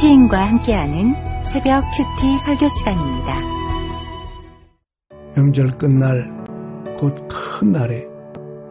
큐티인과 0.00 0.48
함께하는 0.48 1.14
새벽 1.44 1.84
큐티 1.90 2.38
설교 2.38 2.68
시간입니다. 2.68 3.34
명절 5.36 5.72
끝날 5.72 6.26
곧 6.96 7.28
큰 7.28 7.72
날에 7.72 8.06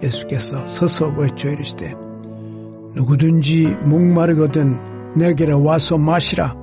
예수께서 0.01 0.65
서서 0.65 1.09
외쳐 1.09 1.49
이르시되 1.49 1.93
누구든지 2.95 3.77
목마르거든 3.83 5.13
내게로 5.15 5.63
와서 5.63 5.97
마시라 5.99 6.55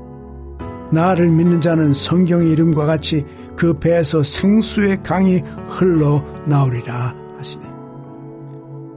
나를 0.91 1.31
믿는 1.31 1.61
자는 1.61 1.93
성경의 1.93 2.51
이름과 2.51 2.87
같이 2.87 3.25
그 3.57 3.79
배에서 3.79 4.25
생수의 4.25 5.03
강이 5.05 5.43
흘러 5.69 6.25
나오리라 6.47 7.15
하시니 7.37 7.65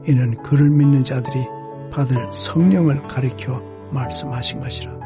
이는 0.07 0.35
그를 0.41 0.69
믿는 0.69 1.03
자들이 1.03 1.45
받을 1.91 2.17
성령을 2.31 3.03
가리켜 3.03 3.61
말씀하신 3.91 4.61
것이라 4.61 4.98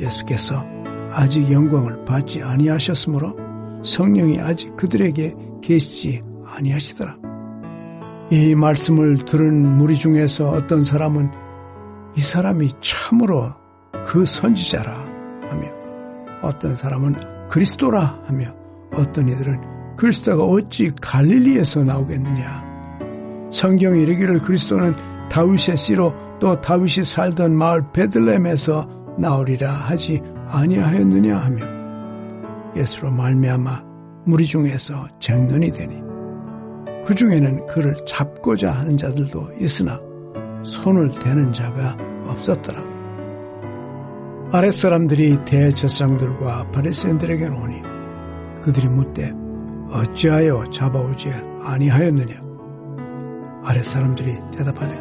예수께서 0.00 0.64
아직 1.10 1.50
영광을 1.50 2.04
받지 2.04 2.42
아니하셨으므로 2.42 3.36
성령이 3.82 4.40
아직 4.40 4.76
그들에게 4.76 5.34
계시지 5.62 6.22
아니하시더라. 6.46 7.16
이 8.30 8.54
말씀을 8.54 9.24
들은 9.24 9.76
무리 9.76 9.96
중에서 9.96 10.50
어떤 10.50 10.82
사람은 10.82 11.30
이 12.16 12.20
사람이 12.20 12.70
참으로 12.80 13.54
그 14.06 14.24
선지자라 14.26 14.92
하며 15.48 15.68
어떤 16.42 16.74
사람은 16.74 17.48
그리스도라 17.48 18.22
하며 18.26 18.54
어떤 18.94 19.28
이들은 19.28 19.96
그리스도가 19.96 20.44
어찌 20.44 20.90
갈릴리에서 21.00 21.82
나오겠느냐. 21.82 22.64
성경이 23.50 24.02
이르기를 24.02 24.40
그리스도는 24.40 24.94
다윗의 25.30 25.76
씨로 25.76 26.14
또 26.40 26.60
다윗이 26.60 27.04
살던 27.04 27.54
마을 27.54 27.84
베들렘에서 27.92 28.95
나오리라 29.18 29.72
하지 29.72 30.22
아니하였느냐 30.48 31.36
하며 31.36 31.64
예수로 32.76 33.10
말미암아 33.10 33.82
무리 34.26 34.44
중에서 34.44 35.08
쟁론이 35.20 35.70
되니 35.72 36.02
그 37.06 37.14
중에는 37.14 37.66
그를 37.66 37.94
잡고자 38.06 38.70
하는 38.70 38.96
자들도 38.96 39.52
있으나 39.58 40.00
손을 40.64 41.10
대는 41.20 41.52
자가 41.52 41.96
없었더라. 42.26 42.82
아랫사람들이 44.52 45.44
대제사장들과 45.44 46.70
바리새인들에게 46.72 47.46
오니 47.46 47.82
그들이 48.62 48.88
묻되 48.88 49.32
어찌하여 49.90 50.70
잡아오지 50.70 51.32
아니하였느냐 51.62 52.34
아랫사람들이 53.64 54.38
대답하되 54.52 54.96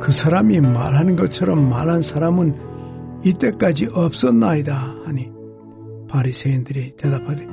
그 0.00 0.12
사람이 0.12 0.60
말하는 0.60 1.16
것처럼 1.16 1.68
말한 1.68 2.02
사람은 2.02 2.67
이때까지 3.24 3.88
없었나이다 3.92 4.74
하니 5.04 5.30
바리새인들이 6.08 6.96
대답하되 6.96 7.46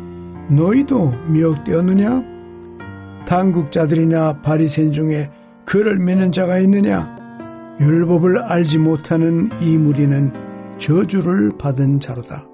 너희도 0.50 1.12
미혹되었느냐? 1.28 2.24
당국자들이나 3.26 4.42
바리새인 4.42 4.92
중에 4.92 5.32
그를 5.66 5.98
믿는 5.98 6.32
자가 6.32 6.60
있느냐? 6.60 7.16
율법을 7.80 8.38
알지 8.40 8.78
못하는 8.80 9.50
이 9.62 9.78
무리는 9.78 10.32
저주를 10.78 11.52
받은 11.58 12.00
자로다. 12.00 12.46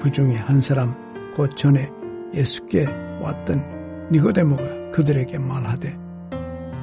그 0.00 0.10
중에 0.10 0.36
한 0.36 0.60
사람 0.60 0.94
곧 1.34 1.50
전에 1.56 1.90
예수께 2.34 2.86
왔던 3.20 4.08
니고데모가 4.10 4.90
그들에게 4.92 5.38
말하되 5.38 6.01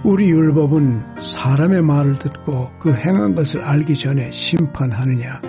우리 0.03 0.30
율법은 0.30 1.19
사람의 1.19 1.81
말을 1.81 2.19
듣고 2.19 2.72
그 2.80 2.94
행한 2.94 3.36
것을 3.36 3.61
알기 3.61 3.97
전에 3.97 4.31
심판하느냐? 4.31 5.42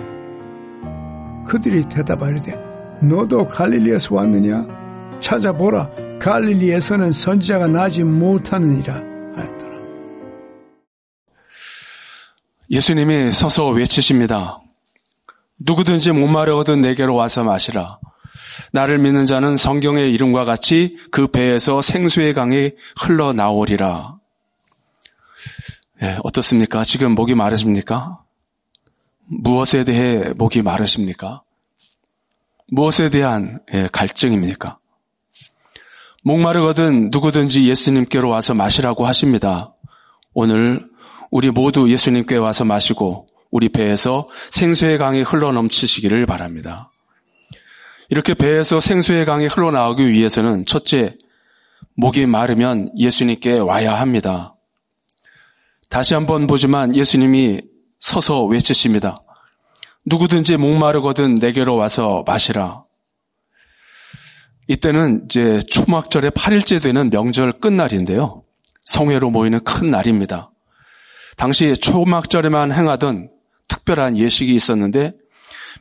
그들이 1.47 1.87
대답하려되 1.87 2.59
너도 3.01 3.47
갈릴리에서 3.47 4.13
왔느냐? 4.13 4.67
찾아보라 5.21 5.89
갈릴리에서는 6.19 7.13
선지자가 7.13 7.67
나지 7.67 8.03
못하느니라 8.03 8.93
하였더라. 8.93 9.77
예수님이 12.69 13.31
서서 13.31 13.69
외치십니다. 13.69 14.59
누구든지 15.59 16.11
목마르거든 16.11 16.81
내게로 16.81 17.15
와서 17.15 17.43
마시라. 17.45 17.99
나를 18.73 18.97
믿는 18.97 19.25
자는 19.25 19.55
성경의 19.55 20.11
이름과 20.13 20.43
같이 20.43 20.97
그 21.09 21.27
배에서 21.27 21.81
생수의 21.81 22.33
강이 22.33 22.71
흘러나오리라. 22.99 24.20
예, 26.03 26.17
어떻습니까? 26.23 26.83
지금 26.83 27.13
목이 27.13 27.35
마르십니까? 27.35 28.19
무엇에 29.27 29.83
대해 29.83 30.33
목이 30.35 30.61
마르십니까? 30.63 31.43
무엇에 32.69 33.09
대한 33.09 33.59
예, 33.73 33.87
갈증입니까? 33.91 34.79
목마르거든 36.23 37.09
누구든지 37.11 37.67
예수님께로 37.67 38.29
와서 38.29 38.53
마시라고 38.53 39.05
하십니다. 39.05 39.73
오늘 40.33 40.87
우리 41.29 41.51
모두 41.51 41.89
예수님께 41.91 42.37
와서 42.37 42.65
마시고 42.65 43.27
우리 43.51 43.69
배에서 43.69 44.27
생수의 44.49 44.97
강이 44.97 45.21
흘러넘치시기를 45.21 46.25
바랍니다. 46.25 46.91
이렇게 48.09 48.33
배에서 48.33 48.79
생수의 48.79 49.25
강이 49.25 49.45
흘러나오기 49.47 50.09
위해서는 50.09 50.65
첫째, 50.65 51.15
목이 51.95 52.25
마르면 52.25 52.91
예수님께 52.97 53.59
와야 53.59 53.99
합니다. 53.99 54.50
다시 55.91 56.13
한번 56.13 56.47
보지만 56.47 56.95
예수님이 56.95 57.59
서서 57.99 58.45
외치십니다. 58.45 59.21
누구든지 60.05 60.55
목마르거든 60.55 61.35
내게로 61.35 61.75
와서 61.75 62.23
마시라. 62.25 62.85
이때는 64.69 65.25
이제 65.25 65.59
초막절의 65.59 66.31
8일째 66.31 66.81
되는 66.81 67.09
명절 67.09 67.59
끝날인데요. 67.59 68.41
성회로 68.85 69.31
모이는 69.31 69.65
큰 69.65 69.91
날입니다. 69.91 70.51
당시 71.35 71.75
초막절에만 71.75 72.71
행하던 72.71 73.29
특별한 73.67 74.15
예식이 74.15 74.55
있었는데 74.55 75.11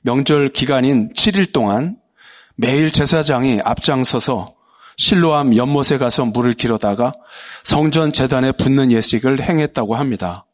명절 0.02 0.52
기간인 0.52 1.12
7일 1.12 1.52
동안 1.52 1.96
매일 2.56 2.90
제사장이 2.90 3.60
앞장서서 3.64 4.56
실로암 5.00 5.56
연못에 5.56 5.96
가서 5.96 6.26
물을 6.26 6.52
길어다가 6.52 7.14
성전 7.64 8.12
재단에 8.12 8.52
붓는 8.52 8.92
예식을 8.92 9.40
행했다고 9.40 9.94
합니다. 9.94 10.44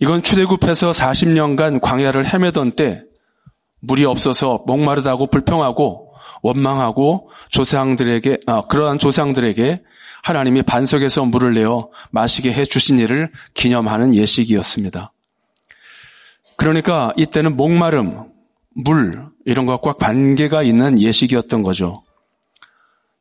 이건 0.00 0.22
출애굽해서 0.22 0.90
40년간 0.90 1.80
광야를 1.80 2.26
헤매던 2.26 2.72
때 2.72 3.02
물이 3.80 4.04
없어서 4.04 4.64
목마르다고 4.66 5.28
불평하고 5.28 6.12
원망하고 6.42 7.30
조상들에게 7.48 8.40
아, 8.46 8.66
그러한 8.66 8.98
조상들에게 8.98 9.82
하나님이 10.22 10.62
반석에서 10.62 11.24
물을 11.24 11.54
내어 11.54 11.88
마시게 12.10 12.52
해 12.52 12.66
주신 12.66 12.98
일을 12.98 13.32
기념하는 13.54 14.14
예식이었습니다. 14.14 15.10
그러니까 16.58 17.14
이때는 17.16 17.56
목마름, 17.56 18.26
물 18.74 19.30
이런 19.46 19.64
것과 19.64 19.94
관계가 19.94 20.62
있는 20.62 21.00
예식이었던 21.00 21.62
거죠. 21.62 22.02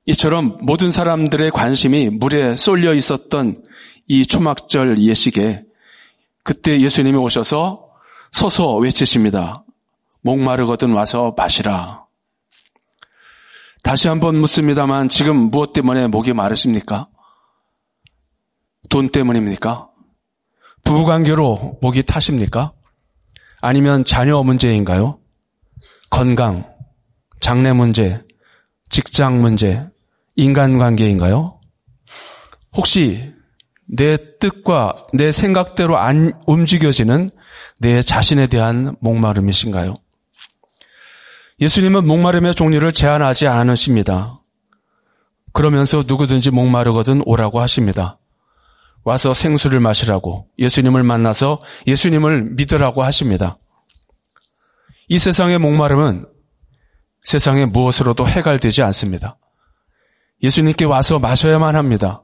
이처럼 0.10 0.58
모든 0.62 0.90
사람들의 0.90 1.52
관심이 1.52 2.10
물에 2.10 2.56
쏠려 2.56 2.96
있었던 2.96 3.62
이 4.08 4.26
초막절 4.26 5.04
예식에 5.04 5.64
그때 6.44 6.80
예수님이 6.80 7.16
오셔서 7.16 7.92
서서 8.32 8.78
외치십니다. 8.78 9.64
목마르거든 10.22 10.94
와서 10.94 11.36
마시라. 11.38 12.06
다시 13.84 14.08
한번 14.08 14.38
묻습니다만 14.38 15.10
지금 15.10 15.52
무엇 15.52 15.74
때문에 15.74 16.08
목이 16.08 16.34
마르십니까? 16.34 17.08
돈 18.90 19.10
때문입니까? 19.10 19.90
부부관계로 20.86 21.78
목이 21.84 22.02
타십니까? 22.02 22.72
아니면 23.62 24.06
자녀 24.06 24.42
문제인가요? 24.42 25.20
건강, 26.10 26.66
장래 27.42 27.74
문제, 27.74 28.24
직장 28.90 29.42
문제, 29.42 29.88
인간관계인가요? 30.40 31.60
혹시 32.76 33.34
내 33.88 34.18
뜻과 34.40 34.94
내 35.14 35.32
생각대로 35.32 35.98
안 35.98 36.34
움직여지는 36.48 37.32
내 37.80 38.02
자신에 38.02 38.48
대한 38.48 38.96
목마름이신가요? 39.02 39.96
예수님은 41.60 42.06
목마름의 42.06 42.56
종류를 42.56 42.94
제한하지 42.94 43.48
않으십니다. 43.48 44.42
그러면서 45.52 46.04
누구든지 46.08 46.52
목마르거든 46.52 47.22
오라고 47.26 47.60
하십니다. 47.60 48.20
와서 49.04 49.34
생수를 49.34 49.80
마시라고 49.80 50.48
예수님을 50.60 51.04
만나서 51.04 51.62
예수님을 51.88 52.52
믿으라고 52.56 53.04
하십니다. 53.04 53.58
이 55.08 55.18
세상의 55.18 55.58
목마름은 55.58 56.28
세상의 57.24 57.66
무엇으로도 57.68 58.28
해갈되지 58.28 58.82
않습니다. 58.84 59.38
예수님께 60.42 60.86
와서 60.86 61.20
마셔야만 61.20 61.76
합니다. 61.76 62.24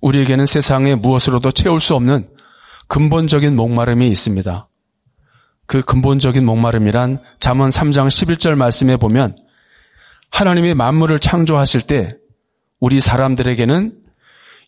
우리에게는 0.00 0.46
세상의 0.46 0.96
무엇으로도 0.96 1.52
채울 1.52 1.80
수 1.80 1.94
없는 1.94 2.28
근본적인 2.88 3.54
목마름이 3.56 4.08
있습니다. 4.08 4.68
그 5.66 5.82
근본적인 5.82 6.44
목마름이란 6.44 7.22
잠언 7.40 7.70
3장 7.70 8.08
11절 8.08 8.54
말씀에 8.54 8.96
보면 8.96 9.36
하나님이 10.30 10.74
만물을 10.74 11.18
창조하실 11.18 11.82
때 11.82 12.16
우리 12.78 13.00
사람들에게는 13.00 13.98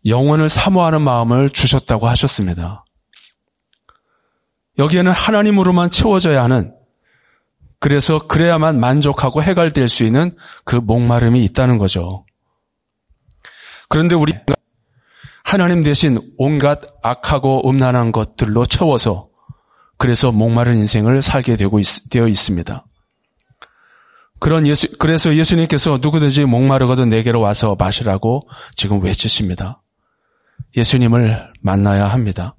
영혼을 0.06 0.48
사모하는 0.48 1.02
마음을 1.02 1.50
주셨다고 1.50 2.08
하셨습니다. 2.08 2.84
여기에는 4.78 5.10
하나님으로만 5.12 5.90
채워져야 5.90 6.42
하는 6.44 6.72
그래서 7.80 8.19
그래야만 8.19 8.80
만족하고 8.80 9.42
해갈될 9.42 9.88
수 9.88 10.04
있는 10.04 10.36
그 10.64 10.76
목마름이 10.76 11.44
있다는 11.44 11.78
거죠. 11.78 12.25
그런데 13.88 14.14
우리 14.14 14.34
하나님 15.44 15.82
대신 15.82 16.20
온갖 16.36 16.80
악하고 17.02 17.69
음란한 17.70 18.12
것들로 18.12 18.66
채워서 18.66 19.25
그래서 19.96 20.30
목마른 20.30 20.76
인생을 20.76 21.22
살게 21.22 21.56
되고 21.56 21.78
있, 21.78 21.86
되어 22.10 22.28
있습니다. 22.28 22.84
그런 24.40 24.66
예수, 24.66 24.88
그래서 24.98 25.34
예수님께서 25.34 25.98
누구든지 26.00 26.44
목마르거든 26.44 27.08
내게로 27.08 27.40
와서 27.40 27.76
마시라고 27.78 28.48
지금 28.76 29.02
외치십니다. 29.02 29.82
예수님을 30.76 31.52
만나야 31.60 32.06
합니다. 32.06 32.54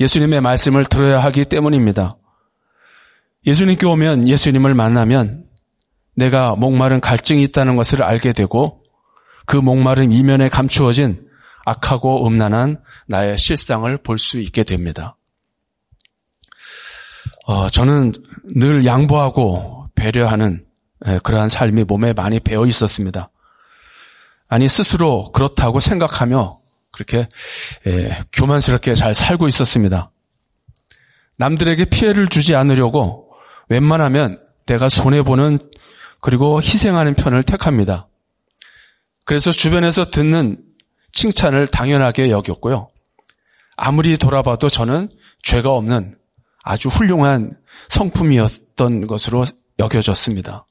예수님의 0.00 0.40
말씀을 0.40 0.84
들어야 0.84 1.18
하기 1.24 1.46
때문입니다. 1.46 2.16
예수님께 3.46 3.86
오면 3.86 4.28
예수님을 4.28 4.74
만나면 4.74 5.44
내가 6.14 6.56
목마른 6.56 7.00
갈증이 7.00 7.42
있다는 7.44 7.76
것을 7.76 8.02
알게 8.02 8.32
되고 8.32 8.82
그 9.46 9.56
목마른 9.56 10.12
이면에 10.12 10.48
감추어진 10.48 11.26
악하고 11.64 12.26
음란한 12.26 12.82
나의 13.06 13.38
실상을 13.38 13.96
볼 14.02 14.18
수 14.18 14.40
있게 14.40 14.64
됩니다. 14.64 15.16
어, 17.46 17.68
저는 17.68 18.12
늘 18.56 18.84
양보하고 18.84 19.86
배려하는 19.94 20.66
예, 21.06 21.18
그러한 21.22 21.48
삶이 21.48 21.84
몸에 21.84 22.12
많이 22.12 22.40
배어 22.40 22.66
있었습니다. 22.66 23.30
아니 24.48 24.68
스스로 24.68 25.30
그렇다고 25.32 25.80
생각하며 25.80 26.58
그렇게 26.90 27.28
예, 27.86 28.24
교만스럽게 28.32 28.94
잘 28.94 29.14
살고 29.14 29.46
있었습니다. 29.48 30.10
남들에게 31.36 31.84
피해를 31.86 32.28
주지 32.28 32.56
않으려고 32.56 33.27
웬만하면 33.68 34.40
내가 34.66 34.88
손해보는 34.88 35.58
그리고 36.20 36.60
희생하는 36.60 37.14
편을 37.14 37.42
택합니다. 37.42 38.08
그래서 39.24 39.50
주변에서 39.50 40.06
듣는 40.06 40.58
칭찬을 41.12 41.66
당연하게 41.66 42.30
여겼고요. 42.30 42.88
아무리 43.76 44.16
돌아봐도 44.18 44.68
저는 44.68 45.08
죄가 45.42 45.72
없는 45.72 46.16
아주 46.62 46.88
훌륭한 46.88 47.56
성품이었던 47.88 49.06
것으로 49.06 49.44
여겨졌습니다. 49.78 50.66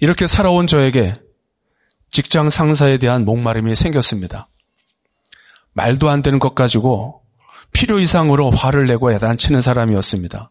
이렇게 0.00 0.26
살아온 0.26 0.66
저에게 0.66 1.20
직장 2.10 2.50
상사에 2.50 2.98
대한 2.98 3.24
목마름이 3.24 3.74
생겼습니다. 3.74 4.48
말도 5.72 6.08
안 6.08 6.22
되는 6.22 6.38
것 6.38 6.54
가지고 6.54 7.22
필요 7.72 7.98
이상으로 7.98 8.50
화를 8.50 8.86
내고 8.86 9.12
애단치는 9.12 9.60
사람이었습니다. 9.60 10.50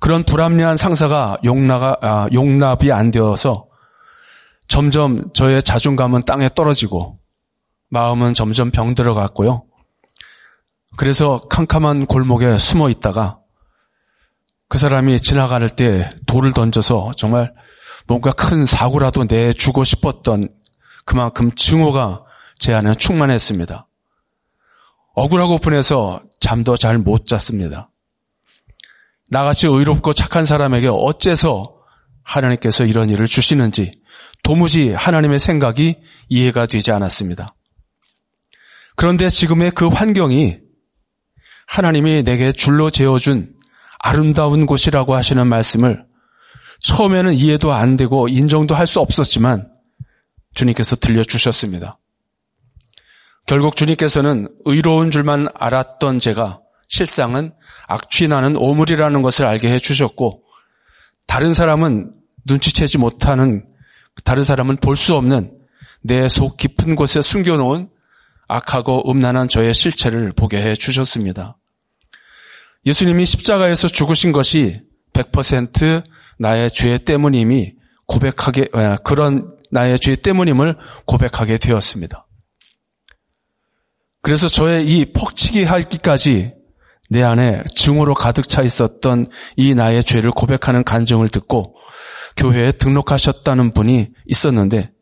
그런 0.00 0.24
불합리한 0.24 0.76
상사가 0.76 1.38
용납, 1.44 2.04
아, 2.04 2.28
용납이 2.32 2.92
안 2.92 3.10
되어서 3.10 3.66
점점 4.68 5.32
저의 5.32 5.62
자존감은 5.62 6.22
땅에 6.22 6.48
떨어지고 6.54 7.18
마음은 7.88 8.34
점점 8.34 8.70
병들어 8.70 9.14
갔고요. 9.14 9.64
그래서 10.96 11.40
캄캄한 11.48 12.06
골목에 12.06 12.58
숨어 12.58 12.90
있다가 12.90 13.38
그 14.68 14.78
사람이 14.78 15.20
지나갈 15.20 15.68
때 15.68 16.14
돌을 16.26 16.52
던져서 16.52 17.12
정말 17.16 17.54
뭔가 18.06 18.32
큰 18.32 18.66
사고라도 18.66 19.24
내주고 19.24 19.84
싶었던 19.84 20.48
그만큼 21.04 21.54
증오가 21.54 22.24
제 22.58 22.74
안에 22.74 22.94
충만했습니다. 22.94 23.86
억울하고 25.14 25.58
분해서 25.58 26.20
잠도 26.40 26.76
잘 26.76 26.98
못 26.98 27.26
잤습니다. 27.26 27.90
나같이 29.28 29.66
의롭고 29.66 30.12
착한 30.12 30.44
사람에게 30.44 30.88
어째서 30.90 31.74
하나님께서 32.22 32.84
이런 32.84 33.10
일을 33.10 33.26
주시는지 33.26 34.00
도무지 34.42 34.92
하나님의 34.92 35.38
생각이 35.38 35.96
이해가 36.28 36.66
되지 36.66 36.92
않았습니다. 36.92 37.54
그런데 38.96 39.28
지금의 39.28 39.72
그 39.72 39.88
환경이 39.88 40.58
하나님이 41.66 42.22
내게 42.22 42.52
줄로 42.52 42.90
재어준 42.90 43.54
아름다운 43.98 44.66
곳이라고 44.66 45.14
하시는 45.14 45.46
말씀을 45.46 46.04
처음에는 46.80 47.34
이해도 47.34 47.72
안 47.72 47.96
되고 47.96 48.28
인정도 48.28 48.74
할 48.74 48.86
수 48.86 49.00
없었지만 49.00 49.68
주님께서 50.54 50.96
들려주셨습니다. 50.96 51.98
결국 53.46 53.76
주님께서는 53.76 54.48
의로운 54.64 55.10
줄만 55.10 55.48
알았던 55.54 56.18
제가 56.18 56.60
실상은 56.88 57.52
악취나는 57.88 58.56
오물이라는 58.56 59.22
것을 59.22 59.44
알게 59.46 59.70
해주셨고 59.70 60.42
다른 61.26 61.52
사람은 61.52 62.12
눈치채지 62.46 62.98
못하는 62.98 63.64
다른 64.24 64.42
사람은 64.42 64.76
볼 64.76 64.96
수 64.96 65.14
없는 65.14 65.52
내 66.02 66.28
속 66.28 66.56
깊은 66.56 66.94
곳에 66.96 67.20
숨겨놓은 67.20 67.88
악하고 68.48 69.10
음란한 69.10 69.48
저의 69.48 69.74
실체를 69.74 70.32
보게 70.32 70.62
해 70.62 70.74
주셨습니다. 70.76 71.58
예수님이 72.84 73.26
십자가에서 73.26 73.88
죽으신 73.88 74.30
것이 74.30 74.82
100% 75.12 76.04
나의 76.38 76.70
죄 76.70 76.98
때문임이 76.98 77.72
고백하게 78.06 78.68
아, 78.72 78.96
그런 78.98 79.52
나의 79.72 79.98
죄 79.98 80.14
때문임을 80.14 80.76
고백하게 81.06 81.58
되었습니다. 81.58 82.26
그래서 84.22 84.46
저의 84.46 84.86
이 84.86 85.12
폭치기 85.12 85.64
하기까지 85.64 86.52
내 87.10 87.22
안에 87.22 87.62
증오로 87.74 88.14
가득 88.14 88.48
차 88.48 88.62
있었던 88.62 89.26
이 89.56 89.74
나의 89.74 90.02
죄를 90.02 90.30
고백하는 90.30 90.84
간증을 90.84 91.28
듣고 91.28 91.76
교회에 92.36 92.72
등록하셨다는 92.72 93.72
분이 93.72 94.10
있었는데 94.26 94.92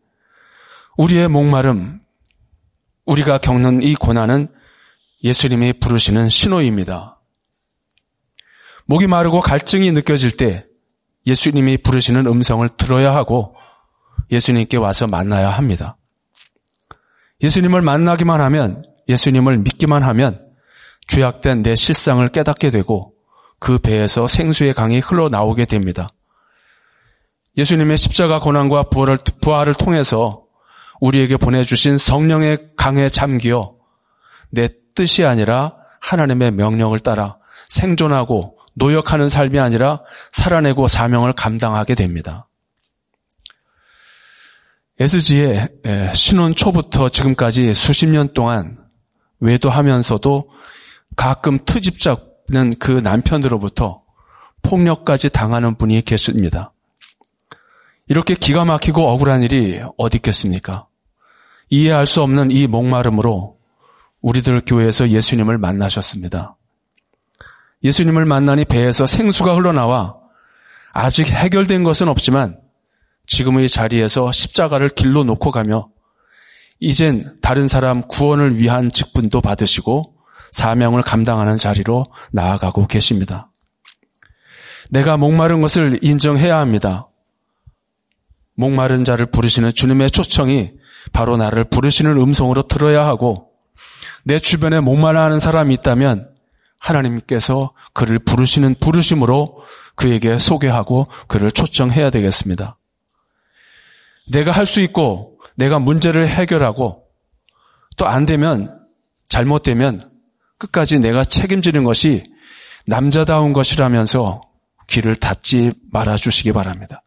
우리의 0.97 1.29
목마름, 1.29 2.01
우리가 3.07 3.39
겪는 3.39 3.83
이 3.83 3.95
고난은 3.95 4.49
예수님이 5.23 5.75
부르시는 5.75 6.29
신호입니다. 6.29 7.21
목이 8.87 9.07
마르고 9.07 9.41
갈증이 9.41 9.91
느껴질 9.93 10.37
때 10.37 10.67
예수님이 11.27 11.79
부르시는 11.79 12.27
음성을 12.27 12.69
들어야 12.77 13.15
하고 13.15 13.57
예수님께 14.31 14.77
와서 14.77 15.07
만나야 15.07 15.51
합니다. 15.51 15.97
예수님을 17.43 17.83
만나기만 17.83 18.41
하면 18.43 18.85
예수님을 19.09 19.59
믿기만 19.59 20.03
하면 20.03 20.54
죄악된 21.09 21.63
내 21.63 21.75
실상을 21.75 22.27
깨닫게 22.29 22.71
되고 22.71 23.13
그 23.59 23.79
배에서 23.79 24.27
생수의 24.27 24.75
강이 24.75 25.01
흘러나오게 25.01 25.65
됩니다. 25.65 26.09
예수님의 27.57 27.99
십자가 27.99 28.41
고난과 28.41 28.85
부활을, 28.85 29.19
부활을 29.41 29.75
통해서 29.75 30.43
우리에게 31.01 31.37
보내주신 31.37 31.99
성령의 31.99 32.71
강에 32.77 33.09
잠기어 33.09 33.75
내 34.51 34.69
뜻이 34.95 35.25
아니라 35.25 35.75
하나님의 36.01 36.53
명령을 36.53 37.01
따라 37.01 37.37
생존하고 37.69 38.59
노역하는 38.75 39.29
삶이 39.29 39.59
아니라 39.59 40.03
살아내고 40.33 40.89
사명을 40.89 41.33
감당하게 41.35 41.95
됩니다. 41.95 42.49
SG의 44.99 45.69
신혼 46.15 46.55
초부터 46.55 47.09
지금까지 47.09 47.75
수십 47.75 48.07
년 48.07 48.33
동안 48.33 48.79
외도하면서도 49.41 50.51
가끔 51.17 51.59
트집 51.65 51.99
잡는 51.99 52.75
그 52.79 52.91
남편으로부터 52.91 54.03
폭력까지 54.63 55.31
당하는 55.31 55.77
분이 55.77 56.03
계십니다. 56.03 56.73
이렇게 58.09 58.35
기가 58.35 58.65
막히고 58.65 59.09
억울한 59.09 59.43
일이 59.43 59.81
어디 59.97 60.19
있겠습니까? 60.19 60.87
이해할 61.71 62.07
수 62.07 62.23
없는 62.23 62.51
이 62.51 62.67
목마름으로 62.67 63.57
우리들 64.21 64.63
교회에서 64.65 65.11
예수님을 65.11 65.59
만나셨습니다. 65.59 66.57
예수님을 67.83 68.25
만나니 68.25 68.65
배에서 68.65 69.07
생수가 69.07 69.55
흘러나와 69.55 70.17
아직 70.93 71.29
해결된 71.29 71.83
것은 71.83 72.09
없지만 72.09 72.59
지금의 73.27 73.69
자리에서 73.69 74.33
십자가를 74.33 74.91
길로 74.91 75.25
놓고 75.25 75.51
가며 75.51 75.89
이젠 76.81 77.37
다른 77.41 77.69
사람 77.69 78.01
구원을 78.03 78.59
위한 78.59 78.91
직분도 78.91 79.41
받으시고 79.41 80.14
사명을 80.55 81.03
감당하는 81.03 81.59
자리로 81.59 82.07
나아가고 82.33 82.87
계십니다. 82.87 83.51
내가 84.89 85.17
목마른 85.17 85.61
것을 85.61 85.99
인정해야 86.01 86.59
합니다. 86.59 87.09
목마른 88.55 89.05
자를 89.05 89.27
부르시는 89.27 89.75
주님의 89.75 90.13
초청이 90.13 90.71
바로 91.13 91.37
나를 91.37 91.65
부르시는 91.65 92.13
음성으로 92.19 92.63
들어야 92.69 93.05
하고 93.05 93.51
내 94.25 94.39
주변에 94.39 94.79
목마르하는 94.79 95.41
사람이 95.41 95.75
있다면 95.75 96.31
하나님께서 96.79 97.73
그를 97.93 98.21
부르시는 98.21 98.77
부르심으로 98.81 99.59
그에게 99.97 100.39
소개하고 100.39 101.07
그를 101.27 101.51
초청해야 101.51 102.11
되겠습니다. 102.11 102.79
내가 104.31 104.53
할 104.53 104.67
수 104.67 104.81
있고 104.81 105.41
내가 105.57 105.81
문제를 105.81 106.29
해결하고 106.29 107.03
또 107.97 108.07
안 108.07 108.25
되면 108.25 108.81
잘못되면 109.29 110.14
끝까지 110.59 110.99
내가 110.99 111.25
책임지는 111.25 111.85
것이 111.85 112.25
남자다운 112.87 113.53
것이라면서 113.53 114.43
귀를 114.89 115.17
닫지 115.17 115.73
말아 115.91 116.17
주시기 116.17 116.53
바랍니다. 116.53 117.03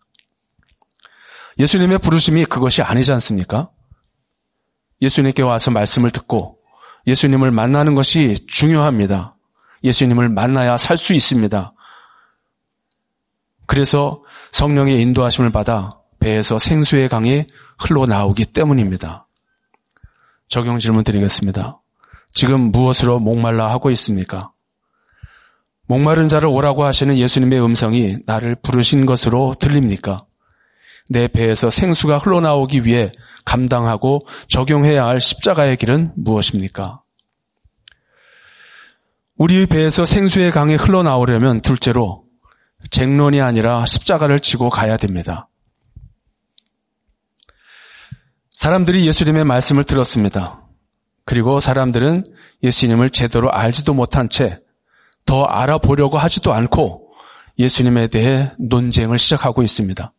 예수님의 1.60 2.00
부르심이 2.00 2.46
그것이 2.46 2.82
아니지 2.82 3.12
않습니까? 3.14 3.70
예수님께 5.02 5.44
와서 5.44 5.72
말씀을 5.72 6.10
듣고 6.10 6.60
예수님을 7.06 7.52
만나는 7.52 7.96
것이 7.96 8.46
중요합니다. 8.48 9.36
예수님을 9.84 10.30
만나야 10.30 10.78
살 10.78 10.98
수 10.98 11.14
있습니다. 11.14 11.74
그래서 13.66 14.24
성령의 14.52 15.02
인도하심을 15.02 15.52
받아 15.52 16.00
배에서 16.20 16.58
생수의 16.58 17.10
강이 17.10 17.46
흘러나오기 17.80 18.46
때문입니다. 18.46 19.28
적용 20.48 20.80
질문 20.80 21.04
드리겠습니다. 21.04 21.80
지금 22.38 22.72
무엇으로 22.72 23.18
목말라 23.18 23.68
하고 23.72 23.90
있습니까? 23.90 24.52
목마른 25.88 26.30
자를 26.30 26.48
오라고 26.50 26.84
하시는 26.84 27.18
예수님의 27.18 27.60
음성이 27.66 28.18
나를 28.28 28.56
부르신 28.62 29.08
것으로 29.08 29.56
들립니까? 29.60 30.24
내 31.10 31.28
배에서 31.28 31.72
생수가 31.72 32.20
흘러나오기 32.20 32.86
위해 32.86 33.12
감당하고 33.44 34.28
적용해야 34.50 35.08
할 35.08 35.20
십자가의 35.20 35.78
길은 35.78 36.12
무엇입니까? 36.16 37.02
우리의 39.38 39.66
배에서 39.66 40.06
생수의 40.06 40.52
강이 40.52 40.76
흘러나오려면 40.76 41.62
둘째로 41.62 42.26
쟁론이 42.92 43.42
아니라 43.42 43.84
십자가를 43.84 44.42
지고 44.42 44.70
가야 44.70 44.98
됩니다. 44.98 45.50
사람들이 48.52 49.08
예수님의 49.08 49.44
말씀을 49.44 49.86
들었습니다. 49.86 50.67
그리고 51.28 51.60
사람들은 51.60 52.24
예수님을 52.64 53.12
제대로 53.12 53.52
알지도 53.52 53.94
못한 53.94 54.30
채 54.30 54.62
더 55.28 55.44
알아보려고 55.44 56.18
하지도 56.18 56.54
않고 56.54 57.12
예수님에 57.60 58.08
대해 58.08 58.52
논쟁을 58.58 59.20
시작하고 59.20 59.62
있습니다. 59.62 60.12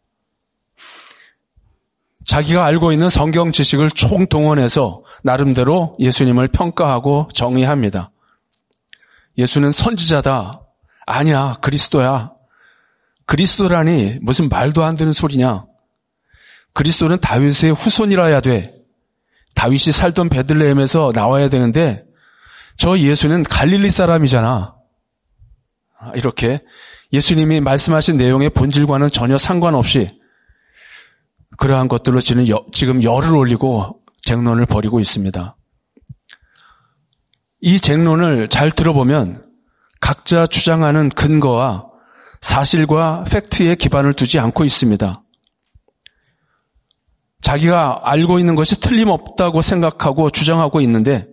자기가 2.25 2.65
알고 2.67 2.93
있는 2.93 3.09
성경 3.09 3.51
지식을 3.51 3.91
총동원해서 3.91 5.03
나름대로 5.25 5.97
예수님을 5.99 6.49
평가하고 6.49 7.29
정의합니다. 7.33 8.11
예수는 9.39 9.73
선지자다. 9.73 10.61
아니야, 11.07 11.55
그리스도야. 11.63 12.33
그리스도라니 13.25 14.19
무슨 14.21 14.51
말도 14.51 14.85
안 14.85 14.95
되는 14.95 15.13
소리냐. 15.15 15.65
그리스도는 16.75 17.21
다윗의 17.21 17.73
후손이라야 17.73 18.43
돼. 18.43 18.75
다윗이 19.55 19.93
살던 19.93 20.29
베들레헴에서 20.29 21.13
나와야 21.15 21.49
되는데 21.49 22.05
저 22.77 22.99
예수는 22.99 23.43
갈릴리 23.43 23.91
사람이잖아. 23.91 24.75
이렇게 26.15 26.61
예수님이 27.13 27.61
말씀하신 27.61 28.17
내용의 28.17 28.51
본질과는 28.51 29.11
전혀 29.11 29.37
상관없이 29.37 30.17
그러한 31.57 31.89
것들로 31.89 32.21
지금 32.21 33.03
열을 33.03 33.35
올리고 33.35 34.01
쟁론을 34.23 34.67
벌이고 34.67 35.01
있습니다. 35.01 35.57
이 37.61 37.81
쟁론을 37.81 38.49
잘 38.49 38.71
들어보면 38.71 39.45
각자 40.01 40.47
주장하는 40.47 41.09
근거와 41.09 41.87
사실과 42.41 43.25
팩트에 43.25 43.75
기반을 43.75 44.15
두지 44.15 44.39
않고 44.39 44.65
있습니다. 44.65 45.23
자기가 47.43 48.01
알고 48.03 48.39
있는 48.39 48.55
것이 48.55 48.81
틀림없다고 48.81 49.63
생각하고 49.63 50.31
주장하고 50.31 50.81
있는데 50.83 51.27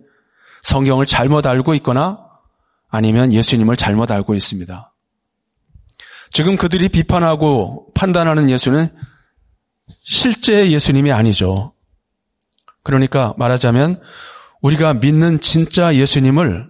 성경을 0.62 1.06
잘못 1.06 1.46
알고 1.46 1.74
있거나 1.76 2.18
아니면 2.88 3.32
예수님을 3.32 3.76
잘못 3.76 4.10
알고 4.10 4.34
있습니다. 4.34 4.92
지금 6.30 6.56
그들이 6.56 6.88
비판하고 6.88 7.88
판단하는 7.94 8.50
예수는 8.50 8.94
실제 10.04 10.70
예수님이 10.70 11.12
아니죠. 11.12 11.72
그러니까 12.82 13.34
말하자면 13.36 14.00
우리가 14.62 14.94
믿는 14.94 15.40
진짜 15.40 15.94
예수님을 15.94 16.68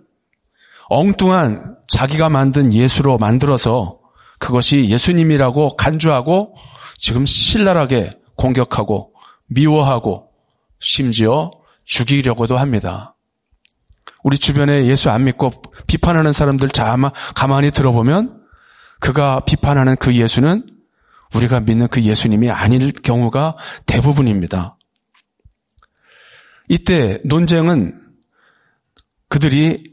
엉뚱한 0.89 1.77
자기가 1.89 2.29
만든 2.29 2.73
예수로 2.73 3.19
만들어서 3.19 3.99
그것이 4.39 4.89
예수님이라고 4.89 5.77
간주하고 5.77 6.55
지금 6.99 7.27
신랄하게 7.27 8.19
공격하고 8.37 9.16
미워하고 9.47 10.31
심지어 10.79 11.51
죽이려고도 11.85 12.57
합니다. 12.57 13.17
우리 14.23 14.39
주변에 14.39 14.87
예수 14.87 15.11
안 15.11 15.25
믿고 15.25 15.51
비판하는 15.87 16.33
사람들 16.33 16.69
자마 16.71 17.13
가만히 17.35 17.71
들어보면 17.71 18.43
그가 19.01 19.41
비판하는 19.41 19.97
그 19.97 20.15
예수는 20.15 20.67
우리가 21.35 21.61
믿는 21.61 21.89
그 21.89 22.03
예수님이 22.03 22.51
아닐 22.51 22.93
경우가 22.93 23.57
대부분입니다. 23.87 24.77
이때 26.69 27.21
논쟁은 27.25 28.01
그들이 29.29 29.93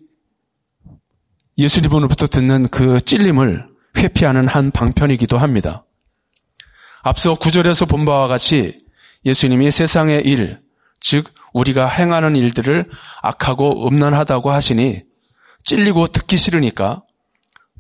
예수님으로부터 1.58 2.28
듣는 2.28 2.70
그 2.70 3.02
찔림을 3.02 3.68
회피하는 3.98 4.48
한 4.48 4.72
방편이기도 4.72 5.38
합니다. 5.38 5.86
앞서 7.04 7.36
구절에서 7.36 7.86
본 7.86 8.06
바와 8.06 8.28
같이 8.28 8.78
예수님이 9.26 9.72
세상의 9.72 10.22
일, 10.26 10.60
즉 11.00 11.34
우리가 11.54 11.88
행하는 11.88 12.36
일들을 12.36 12.90
악하고 13.22 13.88
음란하다고 13.88 14.52
하시니 14.52 15.04
찔리고 15.66 16.08
듣기 16.08 16.38
싫으니까 16.38 17.04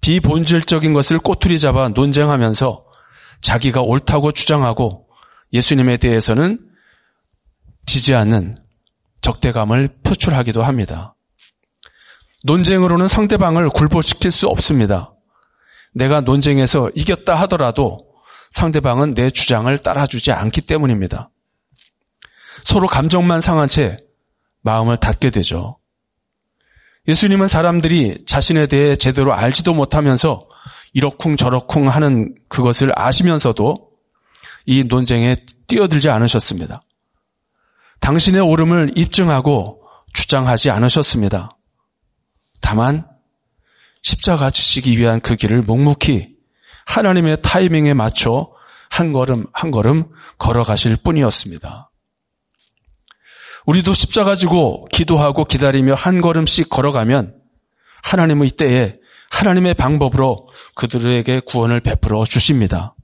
비본질적인 0.02 0.94
것을 0.94 1.20
꼬투리 1.20 1.60
잡아 1.60 1.90
논쟁하면서 1.90 2.86
자기가 3.42 3.82
옳다고 3.82 4.32
주장하고 4.32 5.08
예수님에 5.54 5.98
대해서는 5.98 6.60
지지 7.86 8.14
않는 8.16 8.56
적대감을 9.22 9.90
표출하기도 10.04 10.64
합니다. 10.64 11.16
논쟁으로는 12.44 13.08
상대방을 13.08 13.70
굴복시킬 13.70 14.32
수 14.32 14.48
없습니다. 14.48 15.14
내가 15.94 16.22
논쟁에서 16.22 16.90
이겼다 16.96 17.36
하더라도 17.42 18.06
상대방은 18.50 19.14
내 19.14 19.30
주장을 19.30 19.76
따라주지 19.78 20.32
않기 20.32 20.62
때문입니다. 20.62 21.30
서로 22.63 22.88
감정만 22.88 23.41
상한 23.41 23.70
채 23.70 23.98
마음을 24.62 24.98
닫게 24.98 25.29
되죠. 25.29 25.77
예수님은 27.08 27.48
사람들이 27.48 28.24
자신에 28.25 28.65
대해 28.65 28.96
제대로 28.96 29.34
알지도 29.34 29.74
못하면서 29.74 30.48
이러쿵 30.93 31.36
저러쿵 31.36 31.89
하는 31.89 32.36
그것을 32.48 32.91
아시면서도 32.96 33.91
이 34.65 34.84
논쟁에 34.86 35.36
뛰어들지 35.67 36.10
않으셨습니다. 36.10 36.82
당신의 38.00 38.41
옳음을 38.41 38.93
입증하고 38.96 39.82
주장하지 40.13 40.70
않으셨습니다. 40.70 41.58
다만 42.62 43.05
십자가 44.01 44.50
지시기 44.50 44.98
위한 44.98 45.20
그 45.20 45.36
길을 45.36 45.62
묵묵히 45.63 46.29
하나님의 46.86 47.41
타이밍에 47.41 47.93
맞춰 47.93 48.51
한 48.89 49.12
걸음 49.12 49.48
한 49.53 49.72
걸음 49.72 50.05
걸어가실 50.38 50.98
뿐이었습니다. 51.03 51.89
우리도 53.65 53.93
십자가 53.93 54.36
지고 54.36 54.86
기도하고 54.91 55.46
기다리며 55.46 55.93
한 55.93 56.22
걸음씩 56.22 56.70
걸어가면 56.70 57.36
하나님은 58.03 58.48
이때에 58.48 58.91
하나님의 59.32 59.74
방법으로 59.74 60.48
그들에게 60.75 61.41
구원을 61.46 61.79
베풀어 61.82 62.25
주십니다. 62.25 62.96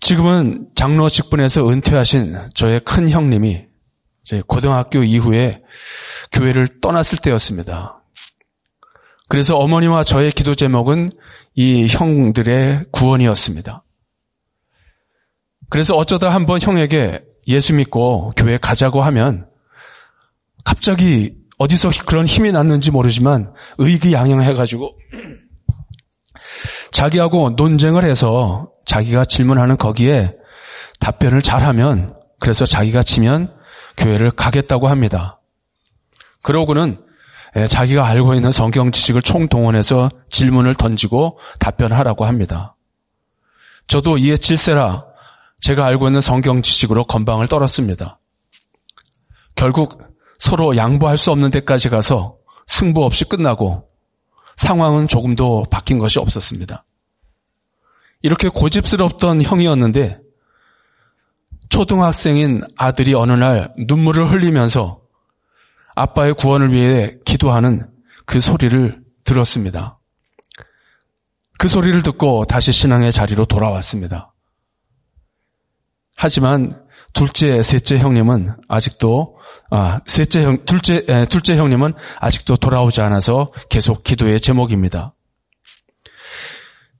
지금은 0.00 0.68
장로 0.74 1.08
직분에서 1.08 1.68
은퇴하신 1.68 2.50
저의 2.54 2.80
큰 2.80 3.10
형님이 3.10 3.66
고등학교 4.46 5.02
이후에 5.02 5.62
교회를 6.32 6.80
떠났을 6.80 7.18
때였습니다. 7.18 8.02
그래서 9.28 9.56
어머니와 9.58 10.04
저의 10.04 10.32
기도 10.32 10.54
제목은 10.54 11.10
이 11.54 11.86
형들의 11.88 12.84
구원이었습니다. 12.92 13.84
그래서 15.68 15.94
어쩌다 15.94 16.32
한번 16.32 16.60
형에게 16.60 17.22
예수 17.48 17.74
믿고 17.74 18.32
교회 18.36 18.58
가자고 18.58 19.02
하면 19.02 19.46
갑자기 20.64 21.34
어디서 21.58 21.90
그런 22.06 22.26
힘이 22.26 22.52
났는지 22.52 22.90
모르지만 22.90 23.52
의기양양해가지고 23.78 24.96
자기하고 26.92 27.50
논쟁을 27.50 28.04
해서 28.04 28.70
자기가 28.86 29.24
질문하는 29.24 29.76
거기에 29.76 30.34
답변을 31.00 31.42
잘하면 31.42 32.14
그래서 32.38 32.64
자기가 32.64 33.02
치면 33.02 33.54
교회를 33.96 34.30
가겠다고 34.30 34.88
합니다. 34.88 35.40
그러고는 36.42 37.00
자기가 37.68 38.06
알고 38.06 38.34
있는 38.34 38.52
성경 38.52 38.92
지식을 38.92 39.22
총동원해서 39.22 40.10
질문을 40.30 40.74
던지고 40.74 41.38
답변하라고 41.58 42.24
합니다. 42.24 42.76
저도 43.86 44.18
이에 44.18 44.36
질세라 44.36 45.07
제가 45.60 45.86
알고 45.86 46.08
있는 46.08 46.20
성경 46.20 46.62
지식으로 46.62 47.04
건방을 47.04 47.48
떨었습니다. 47.48 48.18
결국 49.54 49.98
서로 50.38 50.76
양보할 50.76 51.16
수 51.16 51.30
없는 51.32 51.50
데까지 51.50 51.88
가서 51.88 52.36
승부 52.66 53.04
없이 53.04 53.24
끝나고 53.24 53.88
상황은 54.56 55.08
조금도 55.08 55.64
바뀐 55.70 55.98
것이 55.98 56.18
없었습니다. 56.18 56.84
이렇게 58.22 58.48
고집스럽던 58.48 59.42
형이었는데 59.42 60.20
초등학생인 61.68 62.62
아들이 62.76 63.14
어느 63.14 63.32
날 63.32 63.72
눈물을 63.76 64.30
흘리면서 64.30 65.00
아빠의 65.94 66.34
구원을 66.34 66.72
위해 66.72 67.16
기도하는 67.24 67.88
그 68.24 68.40
소리를 68.40 69.02
들었습니다. 69.24 69.98
그 71.58 71.68
소리를 71.68 72.02
듣고 72.02 72.44
다시 72.44 72.72
신앙의 72.72 73.12
자리로 73.12 73.46
돌아왔습니다. 73.46 74.32
하지만 76.20 76.84
둘째, 77.14 77.62
셋째 77.62 77.96
형님은 77.96 78.56
아직도 78.66 79.38
아, 79.70 80.00
셋째 80.06 80.42
형, 80.42 80.64
둘째, 80.64 81.04
에, 81.08 81.26
둘째 81.26 81.56
형님은 81.56 81.94
아직도 82.18 82.56
돌아오지 82.56 83.00
않아서 83.00 83.46
계속 83.68 84.02
기도의 84.02 84.40
제목입니다. 84.40 85.14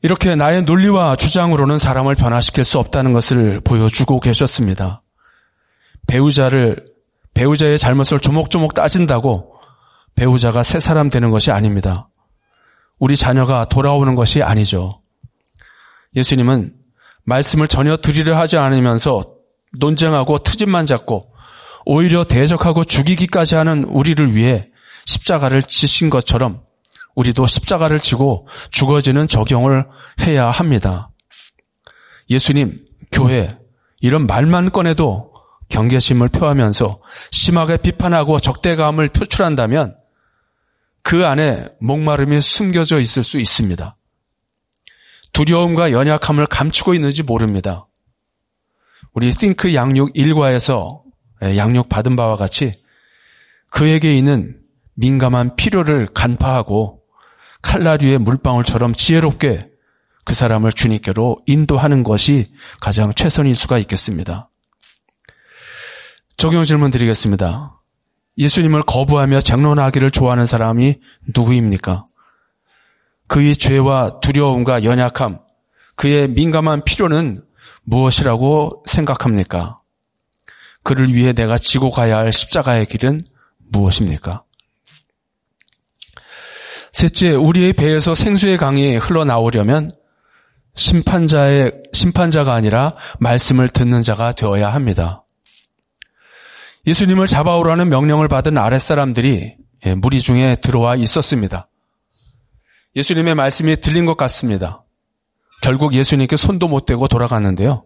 이렇게 0.03 0.37
나의 0.37 0.63
논리와 0.63 1.17
주장으로는 1.17 1.79
사람을 1.79 2.15
변화시킬 2.15 2.63
수 2.63 2.79
없다는 2.79 3.13
것을 3.13 3.61
보여주고 3.61 4.21
계셨습니다. 4.21 5.03
배우자를 6.07 6.85
배우자의 7.35 7.77
잘못을 7.77 8.21
조목조목 8.21 8.75
따진다고 8.75 9.53
배우자가 10.15 10.63
새 10.63 10.79
사람 10.79 11.11
되는 11.11 11.31
것이 11.31 11.51
아닙니다. 11.51 12.09
우리 13.01 13.17
자녀가 13.17 13.65
돌아오는 13.65 14.15
것이 14.15 14.45
아니죠. 14.45 15.03
예수님은 16.15 16.78
말씀을 17.29 17.69
전혀 17.69 17.97
들이려 17.97 18.37
하지 18.37 18.57
않으면서 18.57 19.21
논쟁하고 19.79 20.39
트집만 20.39 20.87
잡고 20.87 21.31
오히려 21.85 22.25
대적하고 22.25 22.85
죽이기까지 22.85 23.55
하는 23.55 23.85
우리를 23.85 24.35
위해 24.35 24.69
십자가를 25.05 25.63
지신 25.63 26.11
것처럼 26.11 26.63
우리도 27.15 27.47
십자가를 27.47 27.99
지고 27.99 28.49
죽어지는 28.71 29.29
적용을 29.29 29.87
해야 30.21 30.51
합니다. 30.51 31.11
예수님, 32.31 32.81
교회, 33.11 33.57
이런 34.01 34.27
말만 34.27 34.71
꺼내도 34.71 35.33
경계심을 35.69 36.29
표하면서 36.29 37.01
심하게 37.31 37.77
비판하고 37.77 38.41
적대감을 38.41 39.09
표출한다면 39.09 39.97
그 41.03 41.27
안에 41.27 41.69
목마름이 41.81 42.41
숨겨져 42.41 43.01
있을 43.01 43.23
수 43.23 43.39
있습니다. 43.39 43.98
두려움과 45.39 45.93
연약함을 45.93 46.47
감추고 46.47 46.95
있는지 46.95 47.23
모릅니다. 47.23 47.87
우리 49.13 49.31
띵크 49.31 49.73
양육 49.73 50.11
일과에서 50.15 51.05
양육 51.41 51.89
받은 51.89 52.17
바와 52.17 52.35
같이 52.35 52.83
그에게 53.71 54.17
있는 54.17 54.59
민감한 54.95 55.55
필요를 55.55 56.09
간파하고 56.13 57.03
칼라류의 57.63 58.19
물방울처럼 58.19 58.95
지혜롭게 58.95 59.69
그 60.25 60.35
사람을 60.35 60.73
주님께로 60.73 61.39
인도하는 61.47 62.03
것이 62.03 62.47
가장 62.81 63.15
최선일 63.15 63.55
수가 63.55 63.79
있겠습니다. 63.79 64.51
적용 66.37 66.65
질문 66.65 66.91
드리겠습니다. 66.91 67.81
예수님을 68.39 68.83
거부하며 68.83 69.41
장론하기를 69.41 70.11
좋아하는 70.11 70.47
사람이 70.47 70.99
누구입니까? 71.33 72.07
그의 73.29 73.57
죄와 73.57 74.21
두려움과 74.21 74.85
연약함, 74.85 75.39
그의 75.95 76.29
민감한 76.29 76.83
필요는 76.85 77.45
무엇이라고 77.85 78.85
생각합니까? 78.87 79.81
그를 80.83 81.15
위해 81.15 81.33
내가 81.33 81.59
지고 81.59 81.91
가야 81.91 82.17
할 82.17 82.33
십자가의 82.33 82.87
길은 82.87 83.27
무엇입니까? 83.71 84.45
셋째, 86.93 87.31
우리의 87.33 87.75
배에서 87.75 88.15
생수의 88.15 88.57
강이 88.57 88.97
흘러나오려면 88.97 89.91
심판자의, 90.75 91.73
심판자가 91.93 92.55
아니라 92.55 92.95
말씀을 93.21 93.69
듣는 93.69 94.03
자가 94.03 94.33
되어야 94.33 94.73
합니다. 94.73 95.25
예수님을 96.87 97.27
잡아오라는 97.27 97.89
명령을 97.89 98.29
받은 98.29 98.57
아랫사람들이 98.57 99.57
예, 99.87 99.95
무리 99.95 100.21
중에 100.21 100.57
들어와 100.57 100.95
있었습니다. 100.97 101.69
예수님의 102.97 103.35
말씀이 103.35 103.77
들린 103.77 104.07
것 104.07 104.17
같습니다. 104.17 104.85
결국 105.63 105.95
예수님께 105.95 106.37
손도 106.37 106.69
못 106.69 106.87
대고 106.87 107.09
돌아갔는데요. 107.09 107.85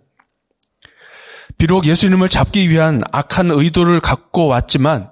비록 1.58 1.86
예수님을 1.86 2.28
잡기 2.28 2.70
위한 2.70 3.00
악한 3.12 3.50
의도를 3.52 4.00
갖고 4.00 4.46
왔지만 4.46 5.10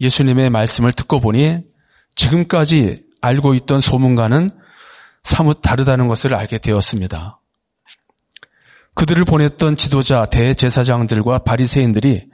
예수님의 0.00 0.50
말씀을 0.50 0.92
듣고 0.92 1.20
보니 1.20 1.60
지금까지 2.14 3.04
알고 3.20 3.54
있던 3.54 3.80
소문과는 3.80 4.48
사뭇 5.22 5.60
다르다는 5.60 6.08
것을 6.08 6.34
알게 6.34 6.58
되었습니다. 6.58 7.40
그들을 8.94 9.24
보냈던 9.24 9.76
지도자 9.76 10.24
대제사장들과 10.26 11.40
바리새인들이 11.40 12.28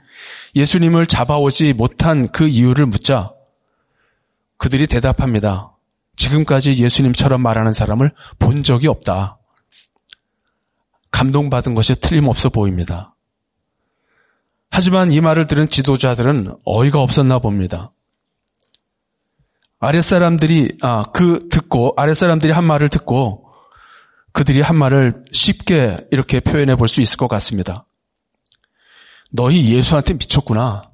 예수님을 0.55 1.07
잡아오지 1.07 1.73
못한 1.73 2.29
그 2.29 2.47
이유를 2.47 2.85
묻자 2.85 3.31
그들이 4.57 4.87
대답합니다. 4.87 5.72
지금까지 6.15 6.75
예수님처럼 6.81 7.41
말하는 7.41 7.73
사람을 7.73 8.13
본 8.39 8.63
적이 8.63 8.87
없다. 8.87 9.37
감동받은 11.11 11.75
것이 11.75 11.95
틀림없어 11.95 12.49
보입니다. 12.49 13.15
하지만 14.69 15.11
이 15.11 15.21
말을 15.21 15.45
들은 15.47 15.69
지도자들은 15.69 16.55
어이가 16.65 16.99
없었나 16.99 17.39
봅니다. 17.39 17.91
아랫사람들이, 19.79 20.77
아, 20.81 21.03
그 21.13 21.47
듣고, 21.49 21.93
아랫사람들이 21.97 22.51
한 22.51 22.63
말을 22.63 22.89
듣고 22.89 23.43
그들이 24.31 24.61
한 24.61 24.75
말을 24.77 25.25
쉽게 25.31 26.07
이렇게 26.09 26.39
표현해 26.39 26.75
볼 26.75 26.87
수 26.87 27.01
있을 27.01 27.17
것 27.17 27.27
같습니다. 27.27 27.85
너희 29.29 29.69
예수한테 29.75 30.13
미쳤구나. 30.13 30.89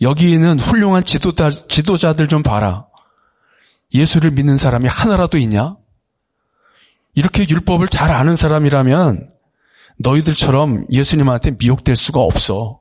여기 0.00 0.32
있는 0.32 0.58
훌륭한 0.58 1.04
지도자, 1.04 1.50
지도자들 1.50 2.28
좀 2.28 2.42
봐라. 2.42 2.86
예수를 3.94 4.30
믿는 4.32 4.56
사람이 4.56 4.88
하나라도 4.88 5.38
있냐? 5.38 5.76
이렇게 7.14 7.46
율법을 7.48 7.88
잘 7.88 8.10
아는 8.10 8.36
사람이라면 8.36 9.30
너희들처럼 9.98 10.86
예수님한테 10.90 11.52
미혹될 11.58 11.96
수가 11.96 12.20
없어. 12.20 12.80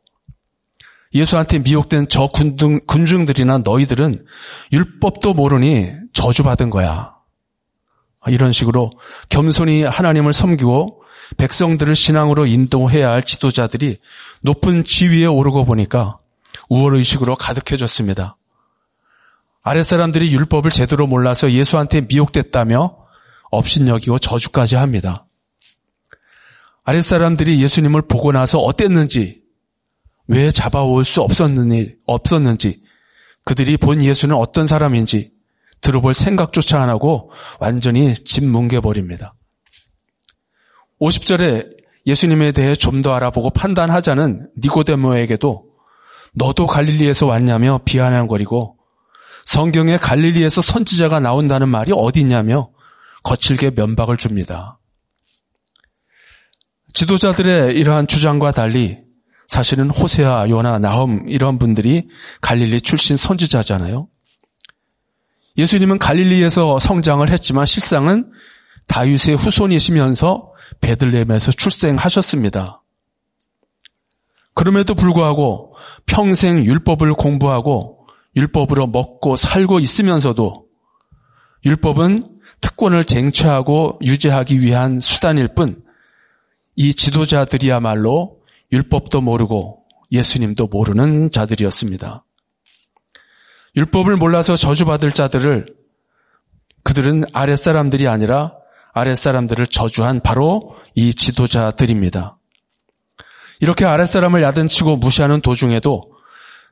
예수한테 1.13 1.60
미혹된 1.60 2.08
저 2.08 2.28
군중, 2.28 2.80
군중들이나 2.88 3.60
너희들은 3.65 4.26
율법도 4.71 5.34
모르니 5.34 5.91
저주받은 6.13 6.69
거야. 6.69 7.13
이런 8.28 8.52
식으로 8.52 8.91
겸손히 9.30 9.84
하나님을 9.84 10.32
섬기고 10.32 11.02
백성들을 11.38 11.95
신앙으로 11.95 12.45
인도해야 12.45 13.10
할 13.10 13.24
지도자들이 13.26 13.97
높은 14.41 14.84
지위에 14.84 15.26
오르고 15.26 15.65
보니까 15.65 16.19
우월의식으로 16.69 17.36
가득해졌습니다. 17.36 18.38
아랫사람들이 19.63 20.34
율법을 20.34 20.71
제대로 20.71 21.06
몰라서 21.08 21.52
예수한테 21.52 22.02
미혹됐다며 22.02 22.97
업신여기고 23.52 24.19
저주까지 24.19 24.76
합니다. 24.76 25.28
아랫사람들이 26.84 27.62
예수님을 27.62 28.04
보고 28.04 28.32
나서 28.32 28.60
어땠는지, 28.60 29.41
왜 30.28 30.50
잡아올 30.50 31.06
수 31.06 31.21
없었는지, 31.21 31.95
없었는지, 32.06 32.82
그들이 33.43 33.78
본 33.78 34.02
예수는 34.02 34.36
어떤 34.36 34.65
사람인지 34.65 35.32
들어볼 35.82 36.13
생각조차 36.13 36.80
안 36.80 36.89
하고 36.89 37.32
완전히 37.60 38.13
집 38.13 38.45
뭉개버립니다. 38.45 39.34
50절에 41.00 41.82
예수님에 42.06 42.52
대해 42.52 42.76
좀 42.76 43.02
더 43.02 43.13
알아보고 43.13 43.50
판단하자는 43.52 44.52
니고데모에게도 44.58 45.65
너도 46.34 46.67
갈릴리에서 46.67 47.26
왔냐며 47.26 47.80
비아냥거리고 47.84 48.78
성경에 49.51 49.97
갈릴리에서 49.97 50.61
선지자가 50.61 51.19
나온다는 51.19 51.67
말이 51.67 51.91
어디 51.93 52.21
있냐며 52.21 52.69
거칠게 53.23 53.71
면박을 53.71 54.15
줍니다. 54.15 54.79
지도자들의 56.93 57.75
이러한 57.75 58.07
주장과 58.07 58.51
달리 58.51 58.99
사실은 59.49 59.89
호세아, 59.89 60.47
요나, 60.47 60.79
나홈 60.79 61.25
이런 61.27 61.59
분들이 61.59 62.07
갈릴리 62.39 62.79
출신 62.79 63.17
선지자잖아요. 63.17 64.07
예수님은 65.57 65.99
갈릴리에서 65.99 66.79
성장을 66.79 67.29
했지만 67.29 67.65
실상은 67.65 68.31
다윗의 68.87 69.35
후손이시면서 69.35 70.49
베들레헴에서 70.79 71.51
출생하셨습니다. 71.51 72.81
그럼에도 74.53 74.95
불구하고 74.95 75.75
평생 76.05 76.63
율법을 76.63 77.15
공부하고 77.15 78.00
율법으로 78.36 78.88
먹고 78.88 79.36
살고 79.36 79.80
있으면서도 79.80 80.65
율법은 81.65 82.39
특권을 82.62 83.06
쟁취하고 83.06 84.00
유지하기 84.04 84.62
위한 84.62 85.00
수단일 85.00 85.54
뿐 85.56 85.84
이 86.76 86.94
지도자들이야말로 86.94 88.39
율법도 88.72 89.22
모르고 89.22 89.84
예수님도 90.12 90.67
모르는 90.67 91.32
자들이었습니다. 91.32 92.26
율법을 93.76 94.17
몰라서 94.17 94.56
저주받을 94.56 95.12
자들을 95.12 95.76
그들은 96.84 97.26
아랫사람들이 97.34 98.08
아니라 98.08 98.54
아랫사람들을 98.94 99.67
저주한 99.67 100.22
바로 100.22 100.76
이 100.96 101.13
지도자들입니다. 101.13 102.38
이렇게 103.60 103.86
아랫사람을 103.86 104.41
야단치고 104.41 104.98
무시하는 104.98 105.41
도중에도 105.41 106.12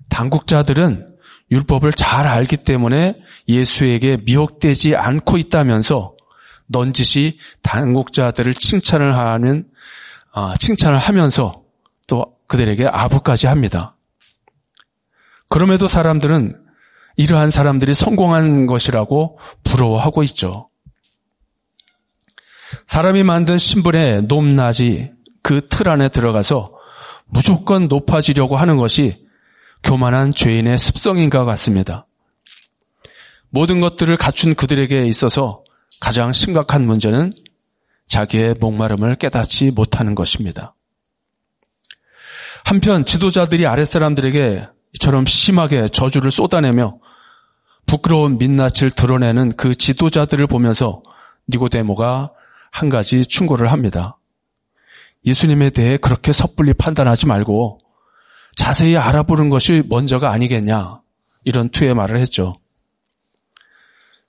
당국자들은 0.09 1.18
율법을 1.51 1.93
잘 1.93 2.27
알기 2.27 2.57
때문에 2.57 3.15
예수에게 3.47 4.17
미혹되지 4.25 4.95
않고 4.95 5.37
있다면서 5.37 6.15
넌지시 6.67 7.39
당국자들을 7.63 8.53
칭찬을 8.53 9.17
하는 9.17 9.65
아, 10.31 10.53
칭찬을 10.59 10.97
하면서 10.97 11.63
또 12.07 12.35
그들에게 12.47 12.85
아부까지 12.85 13.47
합니다. 13.47 13.95
그럼에도 15.49 15.87
사람들은 15.87 16.63
이러한 17.17 17.49
사람들이 17.49 17.93
성공한 17.95 18.67
것이라고 18.67 19.39
부러워하고 19.63 20.23
있죠. 20.23 20.69
사람이 22.85 23.23
만든 23.23 23.57
신분의 23.57 24.23
높낮이 24.23 25.11
그 25.41 25.61
틀 25.67 25.89
안에 25.89 26.09
들어가서 26.09 26.73
무조건 27.25 27.87
높아지려고 27.87 28.57
하는 28.57 28.77
것이 28.77 29.25
교만한 29.83 30.33
죄인의 30.33 30.77
습성인 30.77 31.29
것 31.29 31.45
같습니다. 31.45 32.05
모든 33.49 33.79
것들을 33.79 34.15
갖춘 34.17 34.55
그들에게 34.55 35.07
있어서 35.07 35.63
가장 35.99 36.33
심각한 36.33 36.85
문제는 36.85 37.33
자기의 38.07 38.55
목마름을 38.59 39.15
깨닫지 39.15 39.71
못하는 39.71 40.15
것입니다. 40.15 40.75
한편 42.65 43.05
지도자들이 43.05 43.65
아랫사람들에게 43.67 44.67
이처럼 44.95 45.25
심하게 45.25 45.87
저주를 45.87 46.31
쏟아내며 46.31 46.99
부끄러운 47.85 48.37
민낯을 48.37 48.91
드러내는 48.95 49.55
그 49.55 49.75
지도자들을 49.75 50.45
보면서 50.47 51.01
니고데모가 51.49 52.31
한 52.71 52.89
가지 52.89 53.25
충고를 53.25 53.71
합니다. 53.71 54.17
예수님에 55.25 55.71
대해 55.71 55.97
그렇게 55.97 56.31
섣불리 56.31 56.73
판단하지 56.73 57.25
말고 57.25 57.79
자세히 58.59 58.97
알아보는 58.97 59.49
것이 59.49 59.83
먼저가 59.87 60.31
아니겠냐. 60.31 60.99
이런 61.45 61.69
투의 61.69 61.93
말을 61.93 62.19
했죠. 62.19 62.59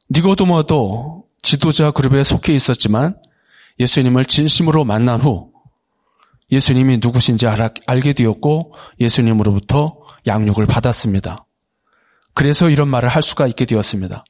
니고도모도 0.09 1.25
지도자 1.43 1.91
그룹에 1.91 2.23
속해 2.23 2.55
있었지만 2.55 3.21
예수님을 3.81 4.27
진심으로 4.27 4.85
만난 4.85 5.21
후 5.21 5.51
예수님이 6.53 6.99
누구신지 7.03 7.49
알게 7.49 8.13
되었고 8.13 8.73
예수님으로부터 9.01 9.99
양육을 10.25 10.67
받았습니다. 10.67 11.45
그래서 12.33 12.71
이런 12.71 12.87
말을 12.87 13.09
할 13.09 13.23
수가 13.23 13.49
있게 13.49 13.65
되었습니다. 13.65 14.25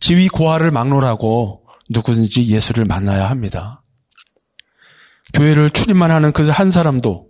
지위 0.00 0.26
고하를 0.26 0.72
막론하고 0.72 1.64
누구든지 1.90 2.48
예수를 2.48 2.86
만나야 2.86 3.30
합니다. 3.30 3.84
교회를 5.32 5.70
출입만 5.70 6.10
하는 6.10 6.32
그 6.32 6.50
한 6.50 6.72
사람도 6.72 7.29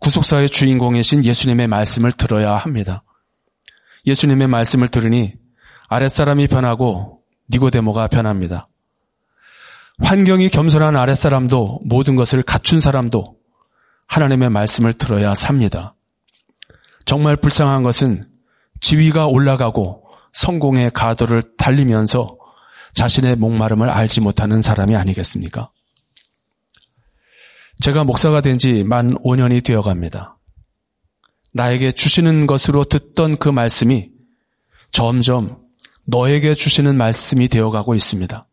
구속사의 0.00 0.48
주인공이신 0.50 1.24
예수님의 1.24 1.68
말씀을 1.68 2.12
들어야 2.12 2.56
합니다. 2.56 3.02
예수님의 4.06 4.48
말씀을 4.48 4.88
들으니 4.88 5.34
아랫사람이 5.88 6.48
변하고 6.48 7.18
니고데모가 7.50 8.08
변합니다. 8.08 8.68
환경이 9.98 10.48
겸손한 10.48 10.96
아랫사람도 10.96 11.80
모든 11.84 12.16
것을 12.16 12.42
갖춘 12.42 12.80
사람도 12.80 13.36
하나님의 14.06 14.48
말씀을 14.48 14.94
들어야 14.94 15.34
삽니다. 15.34 15.94
정말 17.04 17.36
불쌍한 17.36 17.82
것은 17.82 18.24
지위가 18.80 19.26
올라가고 19.26 20.04
성공의 20.32 20.90
가도를 20.92 21.42
달리면서 21.58 22.38
자신의 22.94 23.36
목마름을 23.36 23.90
알지 23.90 24.20
못하는 24.20 24.62
사람이 24.62 24.96
아니겠습니까? 24.96 25.70
제가 27.80 28.04
목사가 28.04 28.40
된 28.40 28.58
지 28.58 28.84
만 28.84 29.14
5년이 29.22 29.64
되어 29.64 29.80
갑니다. 29.82 30.36
나에게 31.52 31.92
주시는 31.92 32.46
것으로 32.46 32.84
듣던 32.84 33.36
그 33.38 33.48
말씀이 33.48 34.10
점점 34.92 35.58
너에게 36.06 36.54
주시는 36.54 36.96
말씀이 36.96 37.48
되어 37.48 37.70
가고 37.70 37.94
있습니다. 37.94 38.46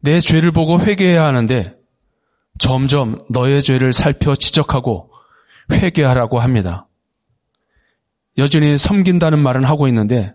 내 0.00 0.20
죄를 0.20 0.52
보고 0.52 0.80
회개해야 0.80 1.24
하는데 1.24 1.74
점점 2.58 3.18
너의 3.30 3.62
죄를 3.62 3.92
살펴 3.92 4.34
지적하고 4.34 5.12
회개하라고 5.72 6.40
합니다. 6.40 6.88
여전히 8.38 8.78
섬긴다는 8.78 9.38
말은 9.38 9.64
하고 9.64 9.88
있는데 9.88 10.34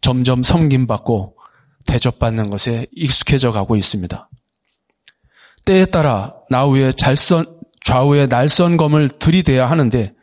점점 0.00 0.42
섬김받고 0.42 1.36
대접받는 1.86 2.50
것에 2.50 2.86
익숙해져 2.92 3.50
가고 3.52 3.76
있습니다. 3.76 4.28
때에 5.68 5.84
따라 5.84 6.34
나우의 6.48 6.94
잘선, 6.94 7.58
좌우의 7.84 8.28
날선검을 8.28 9.10
들이대야 9.10 9.68
하는데 9.68 10.14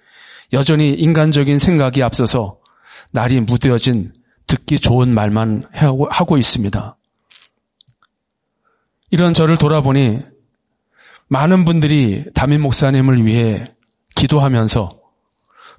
여전히 0.53 0.89
인간적인 0.89 1.59
생각이 1.59 2.01
앞서서 2.01 2.57
날이 3.11 3.39
무뎌진 3.41 4.11
듣기 4.47 4.79
좋은 4.79 5.13
말만 5.13 5.69
하고 6.09 6.37
있습니다. 6.39 6.97
이런 9.11 9.35
저를 9.35 9.59
돌아보니 9.59 10.21
많은 11.27 11.63
분들이 11.63 12.25
담임 12.33 12.61
목사님을 12.61 13.23
위해 13.23 13.67
기도하면서 14.15 14.99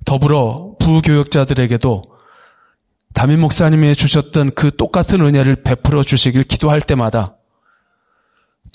더불어 0.04 0.76
부교역자들에게도 0.78 2.04
담임 3.14 3.40
목사님이 3.40 3.96
주셨던 3.96 4.54
그 4.54 4.76
똑같은 4.76 5.22
은혜를 5.22 5.62
베풀어 5.64 6.04
주시길 6.04 6.44
기도할 6.44 6.80
때마다 6.80 7.35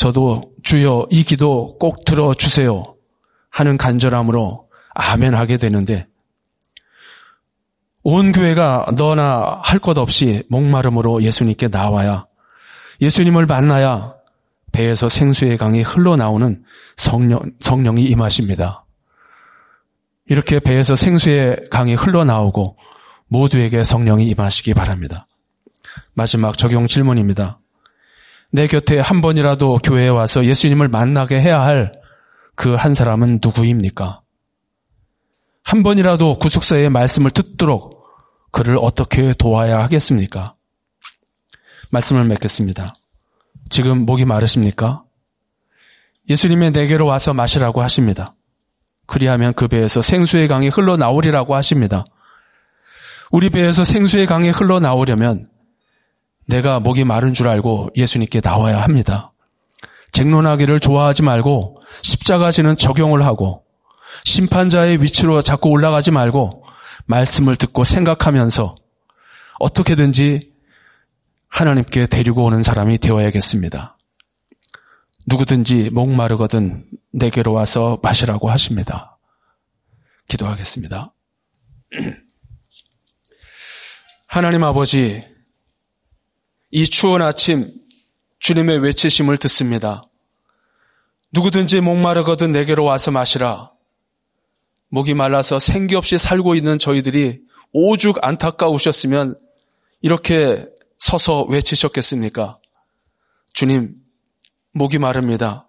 저도 0.02 0.42
주여 0.64 1.06
이 1.12 1.24
기도 1.24 1.78
꼭 1.78 2.06
들어주세요 2.06 2.96
하는 3.52 3.78
간절함으로 3.78 4.68
아멘 4.96 5.36
하게 5.36 5.58
되는데 5.58 6.08
온 8.02 8.32
교회가 8.32 8.88
너나 8.98 9.62
할 9.64 9.78
것 9.78 10.00
없이 10.00 10.42
목마름으로 10.50 11.22
예수님께 11.22 11.68
나와야 11.68 12.26
예수님을 13.00 13.46
만나야 13.46 14.16
배에서 14.72 15.08
생수의 15.08 15.58
강이 15.58 15.84
흘러나오는 15.84 16.64
성령, 16.98 17.52
성령이 17.60 18.06
임하십니다. 18.06 18.86
이렇게 20.26 20.60
배에서 20.60 20.96
생수의 20.96 21.68
강이 21.70 21.94
흘러나오고 21.94 22.76
모두에게 23.28 23.84
성령이 23.84 24.26
임하시기 24.30 24.74
바랍니다. 24.74 25.28
마지막 26.16 26.58
적용 26.58 26.88
질문입니다. 26.88 27.61
내 28.52 28.68
곁에 28.68 29.00
한 29.00 29.22
번이라도 29.22 29.80
교회에 29.80 30.10
와서 30.10 30.46
예수님을 30.46 30.88
만나게 30.88 31.40
해야 31.40 31.62
할 31.62 32.02
그 32.56 32.76
한 32.76 32.94
사람은 32.94 33.40
누구입니까? 33.44 34.22
한 35.64 35.84
번이라도 35.84 36.38
구속사의 36.38 36.90
말씀을 36.90 37.32
듣도록 37.32 38.06
그를 38.52 38.78
어떻게 38.80 39.34
도와야 39.34 39.80
하겠습니까? 39.80 40.56
말씀을 41.90 42.26
맺겠습니다. 42.26 42.94
지금 43.70 44.06
목이 44.06 44.26
마르십니까? 44.26 45.04
예수님의 46.30 46.72
내게로 46.72 47.08
와서 47.08 47.34
마시라고 47.34 47.82
하십니다. 47.82 48.36
그리하면 49.08 49.54
그 49.54 49.68
배에서 49.68 50.02
생수의 50.02 50.48
강이 50.48 50.70
흘러나오리라고 50.70 51.56
하십니다. 51.56 52.06
우리 53.32 53.50
배에서 53.50 53.84
생수의 53.84 54.28
강이 54.28 54.50
흘러나오려면 54.50 55.50
내가 56.47 56.80
목이 56.80 57.04
마른 57.04 57.34
줄 57.34 57.47
알고 57.47 57.89
예수님께 57.95 58.41
나와야 58.43 58.82
합니다. 58.82 59.32
쟁론하기를 60.12 60.80
좋아하지 60.80 61.23
말고 61.23 61.82
십자가 62.01 62.51
지는 62.51 62.75
적용을 62.75 63.25
하고 63.25 63.63
심판자의 64.25 65.01
위치로 65.01 65.41
자꾸 65.41 65.69
올라가지 65.69 66.12
말고 66.12 66.65
말씀을 67.06 67.56
듣고 67.56 67.84
생각하면서 67.84 68.75
어떻게든지 69.60 70.51
하나님께 71.47 72.08
데리고 72.08 72.45
오는 72.45 72.63
사람이 72.63 72.97
되어야겠습니다. 72.97 73.97
누구든지 75.27 75.89
목마르거든 75.91 76.86
내게로 77.12 77.54
와서 77.54 77.99
마시라고 78.01 78.49
하십니다. 78.49 79.17
기도하겠습니다. 80.27 81.13
하나님 84.27 84.63
아버지, 84.63 85.23
이 86.71 86.86
추운 86.86 87.21
아침 87.21 87.73
주님의 88.39 88.79
외치심을 88.79 89.38
듣습니다. 89.38 90.03
누구든지 91.34 91.81
목마르거든 91.81 92.51
내게로 92.51 92.86
와서 92.86 93.12
마시라. 93.12 93.71
목이 94.89 95.13
말라서 95.13 95.60
생기 95.60 95.95
없이 95.95 96.17
살고 96.17 96.55
있는 96.55 96.79
저희들이 96.79 97.41
오죽 97.73 98.19
안타까우셨으면 98.21 99.36
이렇게 100.01 100.65
서서 100.97 101.43
외치셨겠습니까? 101.43 102.57
주님, 103.53 103.95
목이 104.73 104.97
마릅니다. 104.97 105.67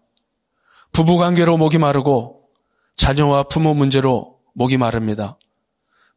부부 0.93 1.17
관계로 1.19 1.57
목이 1.57 1.79
마르고 1.79 2.49
자녀와 2.97 3.45
부모 3.45 3.75
문제로 3.75 4.39
목이 4.55 4.77
마릅니다. 4.77 5.37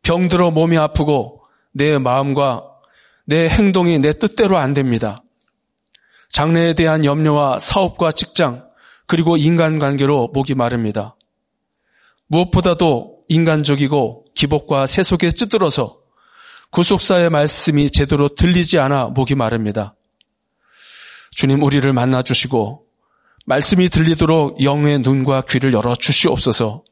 병들어 0.03 0.51
몸이 0.51 0.77
아프고 0.77 1.41
내 1.71 1.97
마음과 1.97 2.74
내 3.25 3.49
행동이 3.49 3.99
내 3.99 4.13
뜻대로 4.13 4.57
안 4.57 4.73
됩니다. 4.73 5.23
장래에 6.31 6.73
대한 6.73 7.05
염려와 7.05 7.59
사업과 7.59 8.11
직장 8.11 8.65
그리고 9.07 9.38
인간관계로 9.38 10.29
목이 10.33 10.55
마릅니다. 10.55 11.15
무엇보다도 12.27 13.23
인간적이고 13.29 14.25
기복과 14.35 14.88
세속에 14.88 15.31
찌들어서 15.31 15.97
구속사의 16.71 17.29
말씀이 17.29 17.89
제대로 17.89 18.27
들리지 18.27 18.79
않아 18.79 19.05
목이 19.05 19.35
마릅니다. 19.35 19.95
주님 21.31 21.63
우리를 21.63 21.91
만나 21.93 22.21
주시고 22.21 22.85
말씀이 23.45 23.89
들리도록 23.89 24.63
영의 24.63 24.99
눈과 24.99 25.43
귀를 25.49 25.73
열어 25.73 25.95
주시옵소서. 25.95 26.83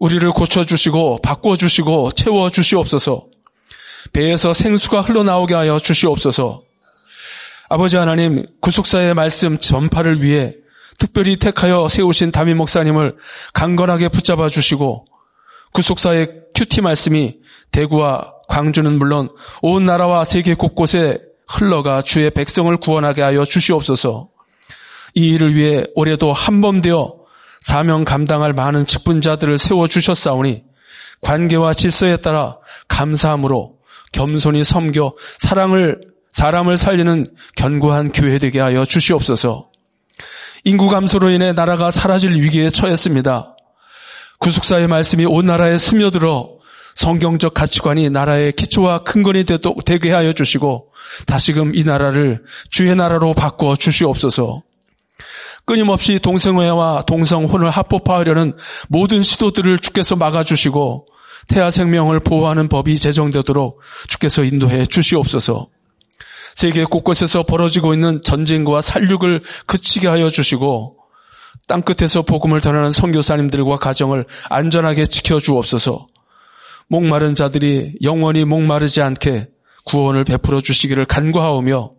우리를 0.00 0.30
고쳐 0.32 0.64
주시고 0.64 1.20
바꿔 1.22 1.56
주시고 1.56 2.12
채워 2.12 2.50
주시옵소서. 2.50 3.27
배에서 4.12 4.52
생수가 4.54 5.02
흘러나오게 5.02 5.54
하여 5.54 5.78
주시옵소서. 5.78 6.62
아버지 7.68 7.96
하나님 7.96 8.46
구속사의 8.60 9.14
말씀 9.14 9.58
전파를 9.58 10.22
위해 10.22 10.54
특별히 10.98 11.36
택하여 11.36 11.86
세우신 11.88 12.32
담임 12.32 12.56
목사님을 12.56 13.16
강건하게 13.52 14.08
붙잡아 14.08 14.48
주시고 14.48 15.06
구속사의 15.74 16.30
큐티 16.54 16.80
말씀이 16.80 17.36
대구와 17.70 18.34
광주는 18.48 18.98
물론 18.98 19.28
온 19.62 19.84
나라와 19.84 20.24
세계 20.24 20.54
곳곳에 20.54 21.20
흘러가 21.46 22.02
주의 22.02 22.30
백성을 22.30 22.74
구원하게 22.78 23.22
하여 23.22 23.44
주시옵소서. 23.44 24.28
이 25.14 25.34
일을 25.34 25.54
위해 25.54 25.84
올해도 25.94 26.32
한범되어 26.32 27.14
사명 27.60 28.04
감당할 28.04 28.52
많은 28.52 28.86
직분자들을 28.86 29.58
세워 29.58 29.86
주셨사오니 29.86 30.64
관계와 31.20 31.74
질서에 31.74 32.18
따라 32.18 32.58
감사함으로 32.88 33.77
겸손히 34.12 34.64
섬겨 34.64 35.14
사랑을 35.38 36.00
사람을 36.30 36.76
살리는 36.76 37.26
견고한 37.56 38.12
교회 38.12 38.38
되게 38.38 38.60
하여 38.60 38.84
주시옵소서. 38.84 39.70
인구 40.64 40.88
감소로 40.88 41.30
인해 41.30 41.52
나라가 41.52 41.90
사라질 41.90 42.32
위기에 42.32 42.70
처했습니다. 42.70 43.56
구속사의 44.38 44.88
말씀이 44.88 45.24
온 45.24 45.46
나라에 45.46 45.78
스며들어 45.78 46.58
성경적 46.94 47.54
가치관이 47.54 48.10
나라의 48.10 48.52
기초와 48.52 49.04
근건이 49.04 49.44
되게 49.84 50.12
하여 50.12 50.32
주시고 50.32 50.92
다시금 51.26 51.74
이 51.74 51.84
나라를 51.84 52.42
주의 52.70 52.94
나라로 52.94 53.34
바꾸어 53.34 53.76
주시옵소서. 53.76 54.62
끊임없이 55.64 56.18
동성애와 56.18 57.02
동성혼을 57.02 57.70
합법화하려는 57.70 58.56
모든 58.88 59.22
시도들을 59.22 59.78
주께서 59.78 60.16
막아주시고 60.16 61.06
태아 61.48 61.70
생명을 61.70 62.20
보호하는 62.20 62.68
법이 62.68 62.98
제정되도록 62.98 63.80
주께서 64.06 64.44
인도해 64.44 64.86
주시옵소서. 64.86 65.68
세계 66.54 66.84
곳곳에서 66.84 67.44
벌어지고 67.44 67.94
있는 67.94 68.20
전쟁과 68.22 68.80
살육을 68.80 69.42
그치게 69.66 70.08
하여 70.08 70.28
주시고 70.28 70.96
땅끝에서 71.68 72.22
복음을 72.22 72.60
전하는 72.60 72.90
선교사님들과 72.90 73.76
가정을 73.76 74.26
안전하게 74.48 75.06
지켜 75.06 75.38
주옵소서. 75.38 76.06
목마른 76.88 77.34
자들이 77.34 77.94
영원히 78.02 78.44
목마르지 78.44 79.02
않게 79.02 79.48
구원을 79.84 80.24
베풀어 80.24 80.60
주시기를 80.60 81.06
간구하오며 81.06 81.92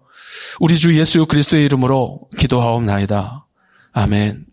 우리 0.59 0.75
주 0.77 0.97
예수 0.99 1.25
그리스도의 1.25 1.65
이름으로 1.65 2.21
기도하옵나이다. 2.38 3.45
아멘. 3.93 4.48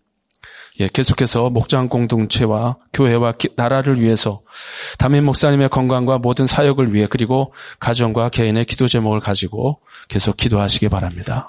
예, 0.81 0.89
계속해서 0.89 1.51
목장 1.51 1.89
공동체와 1.89 2.77
교회와 2.93 3.33
기, 3.33 3.49
나라를 3.57 4.01
위해서 4.01 4.43
담임 4.99 5.25
목사님의 5.25 5.71
건강과 5.71 6.19
모든 6.19 6.47
사역을 6.47 6.93
위해 6.93 7.07
그리고 7.09 7.55
가정과 7.81 8.29
개인의 8.29 8.67
기도 8.67 8.87
제목을 8.87 9.21
가지고 9.21 9.81
계속 10.09 10.37
기도하시기 10.37 10.89
바랍니다. 10.89 11.49